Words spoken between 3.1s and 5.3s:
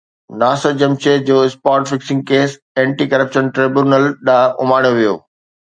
corruption tribunal ڏانهن اماڻيو ويو